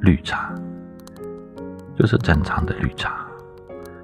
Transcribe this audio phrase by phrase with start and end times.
[0.00, 0.52] 绿茶，
[1.96, 3.24] 就是正常的绿茶。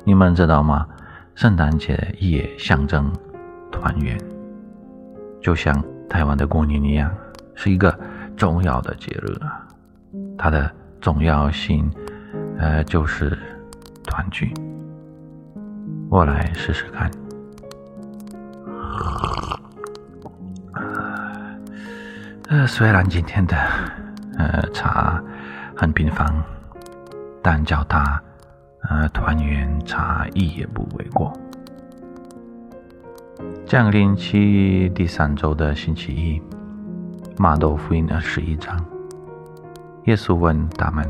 [0.05, 0.87] 你们知道吗？
[1.35, 3.13] 圣诞节也象征
[3.71, 4.19] 团圆，
[5.41, 7.13] 就像台湾的过年一样，
[7.55, 7.99] 是一个
[8.37, 9.67] 重要的节日啊。
[10.39, 10.71] 它的
[11.01, 11.91] 重要性，
[12.59, 13.37] 呃，就是
[14.05, 14.53] 团聚。
[16.09, 17.11] 我来试试看。
[22.49, 23.57] 呃，虽然今天的
[24.39, 25.23] 呃茶
[25.77, 26.27] 很平凡，
[27.43, 28.19] 但叫它
[28.89, 31.31] 呃团圆茶一也不为过。
[33.67, 36.41] 降临期第三周的星期一，
[37.37, 38.83] 马窦福音二十一章，
[40.05, 41.05] 耶稣问他们：“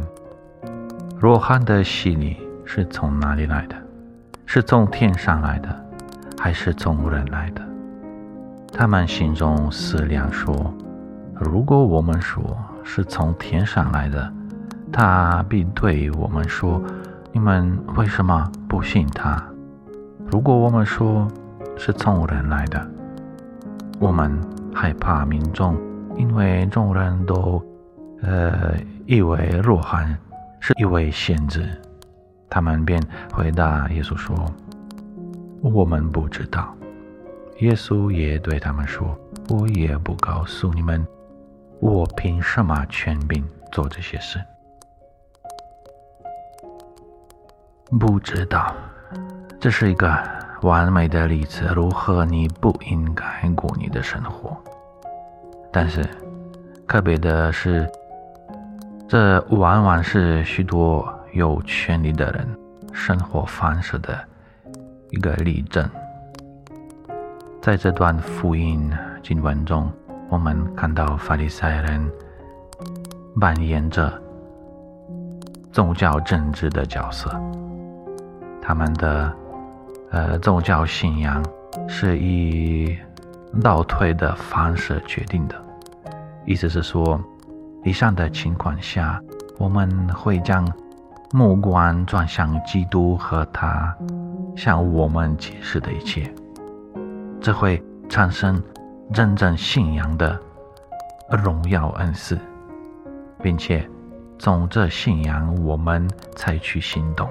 [1.16, 3.76] 若汉的洗礼是从哪里来的？
[4.46, 5.68] 是从天上来的，
[6.36, 7.62] 还是从人来的？”
[8.74, 10.74] 他们心中思量说。
[11.38, 12.42] 如果我们说
[12.82, 14.32] 是从天上来的，
[14.92, 16.82] 他必对我们说
[17.32, 19.42] ：“你们为什么不信他？”
[20.30, 21.28] 如果我们说
[21.76, 22.86] 是从人来的，
[23.98, 24.40] 我们
[24.74, 25.76] 害怕民众，
[26.16, 27.62] 因为众人都
[28.22, 28.74] 呃
[29.06, 30.16] 以为若翰
[30.60, 31.68] 是一位先知，
[32.48, 34.34] 他们便回答耶稣说
[35.60, 36.74] ：“我们不知道。”
[37.60, 41.06] 耶稣也对他们说：“我也不告诉你们。”
[41.80, 44.40] 我凭什么权柄做这些事？
[47.98, 48.74] 不知道，
[49.60, 50.16] 这是一个
[50.62, 51.66] 完美的例子。
[51.74, 54.56] 如何你不应该过你的生活？
[55.72, 56.04] 但是，
[56.86, 57.88] 特别的是，
[59.08, 62.46] 这往往是许多有权利的人
[62.92, 64.18] 生活方式的
[65.10, 65.88] 一个例证。
[67.60, 68.92] 在这段福音
[69.22, 69.90] 经文中。
[70.28, 72.12] 我们看到法利赛人
[73.40, 74.12] 扮演着
[75.70, 77.30] 宗教政治的角色，
[78.66, 79.32] 他们的
[80.10, 81.40] 呃宗教信仰
[81.86, 82.98] 是以
[83.62, 85.54] 倒退的方式决定的。
[86.44, 87.20] 意思是说，
[87.84, 89.22] 以上的情况下，
[89.56, 90.66] 我们会将
[91.30, 93.96] 目光转向基督和他
[94.56, 96.28] 向我们解释的一切，
[97.40, 98.60] 这会产生。
[99.12, 100.36] 真正信仰的
[101.28, 102.36] 荣耀恩赐，
[103.40, 103.88] 并且
[104.36, 107.30] 从这信仰我们采取行动。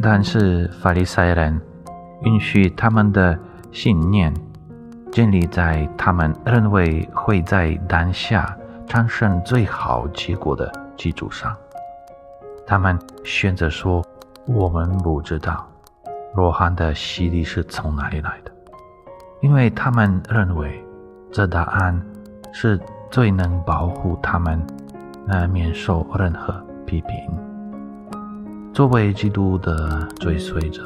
[0.00, 1.60] 但是法利赛人
[2.22, 3.38] 允许他们的
[3.72, 4.32] 信念
[5.10, 8.56] 建立在他们认为会在当下
[8.86, 11.54] 产生最好结果的基础上。
[12.66, 14.04] 他们选择说
[14.46, 15.66] ：“我们不知道
[16.34, 18.52] 罗汉的洗礼是从哪里来的。”
[19.40, 20.84] 因为他们认为
[21.32, 22.00] 这答案
[22.52, 22.78] 是
[23.10, 24.64] 最能保护他们，
[25.28, 26.54] 呃，免受任何
[26.86, 27.47] 批评。
[28.78, 30.84] 作为基督的追随者，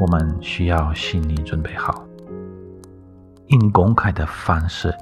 [0.00, 2.06] 我们需要心理准备好，
[3.48, 4.94] 以公开的方式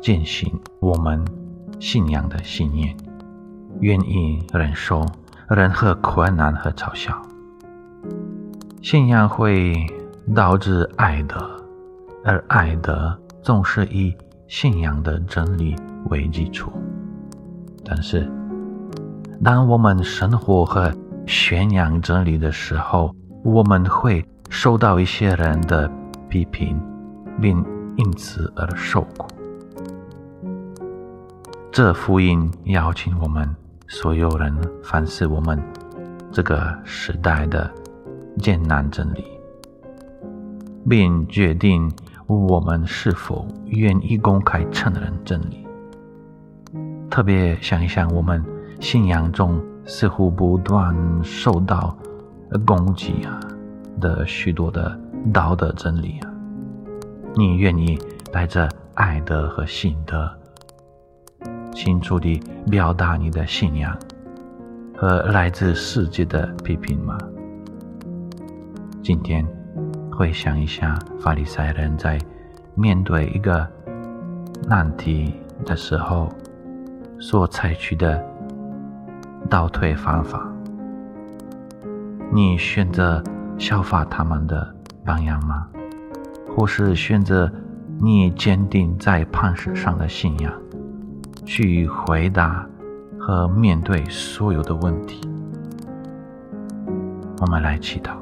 [0.00, 1.20] 践行我们
[1.80, 2.96] 信仰的信念，
[3.80, 5.04] 愿意忍受
[5.48, 7.20] 任何困难和嘲笑。
[8.80, 9.74] 信仰会。
[10.32, 11.36] 导致爱德，
[12.24, 14.16] 而爱德总是以
[14.46, 15.76] 信仰的真理
[16.08, 16.72] 为基础。
[17.84, 18.26] 但是，
[19.42, 20.92] 当我们生活和
[21.26, 25.90] 宣扬真理的时候，我们会受到一些人的
[26.28, 26.80] 批评，
[27.40, 27.64] 并
[27.96, 29.28] 因此而受苦。
[31.72, 33.48] 这福音邀请我们
[33.88, 35.60] 所有人反思我们
[36.30, 37.70] 这个时代的
[38.38, 39.24] 艰难真理。
[40.86, 41.90] 并决定
[42.26, 45.66] 我们是否愿意公开承认真理。
[47.08, 48.44] 特别想一想，我们
[48.84, 51.96] 信仰中似乎不断受到
[52.66, 53.40] 攻击啊
[53.98, 54.94] 的许多的
[55.32, 56.30] 道德真理啊，
[57.34, 57.98] 你愿意
[58.30, 60.30] 带着爱德和信德，
[61.72, 62.38] 清楚地
[62.70, 63.98] 表达你的信仰
[64.94, 67.16] 和来自世界的批评吗？
[69.02, 69.46] 今天。
[70.12, 72.18] 回想一下，法利赛人在
[72.74, 73.66] 面对一个
[74.68, 75.34] 难题
[75.64, 76.28] 的时候，
[77.18, 78.24] 所采取的
[79.48, 80.50] 倒退方法。
[82.32, 83.22] 你选择
[83.58, 84.74] 效法他们的
[85.04, 85.68] 榜样吗？
[86.56, 87.50] 或是选择
[88.00, 90.52] 你坚定在磐石上的信仰，
[91.44, 92.66] 去回答
[93.18, 95.20] 和面对所有的问题？
[97.40, 98.12] 我们来祈祷。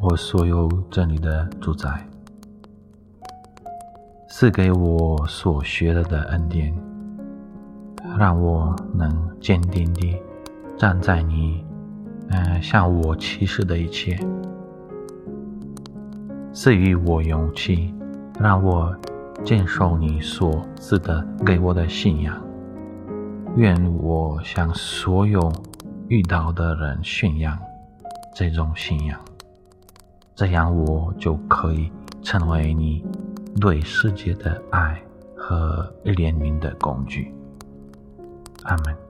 [0.00, 2.06] 我所有这里的主宰，
[4.30, 6.72] 赐给我所学了的恩典，
[8.18, 10.16] 让我能坚定地
[10.76, 11.64] 站在你，
[12.30, 14.18] 嗯，向我启示的一切，
[16.52, 17.94] 赐予我勇气，
[18.40, 18.92] 让我
[19.44, 22.36] 坚守你所赐的给我的信仰。
[23.56, 25.52] 愿我向所有
[26.08, 27.56] 遇到的人宣扬
[28.34, 29.18] 这种信仰。
[30.34, 31.90] 这样，我就可以
[32.22, 33.04] 成为你
[33.60, 35.00] 对世界的爱
[35.36, 37.32] 和怜悯的工具。
[38.64, 39.07] Amén.